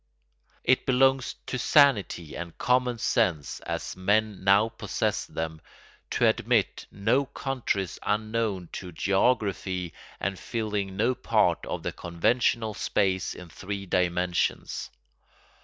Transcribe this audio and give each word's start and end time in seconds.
It 0.63 0.87
belongs 0.87 1.35
to 1.45 1.59
sanity 1.59 2.35
and 2.35 2.57
common 2.57 2.97
sense, 2.97 3.59
as 3.59 3.95
men 3.95 4.43
now 4.43 4.69
possess 4.69 5.27
them, 5.27 5.61
to 6.09 6.25
admit 6.25 6.87
no 6.91 7.27
countries 7.27 7.99
unknown 8.01 8.69
to 8.71 8.91
geography 8.91 9.93
and 10.19 10.39
filling 10.39 10.97
no 10.97 11.13
part 11.13 11.63
of 11.67 11.83
the 11.83 11.91
conventional 11.91 12.73
space 12.73 13.35
in 13.35 13.49
three 13.49 13.85
dimensions. 13.85 14.89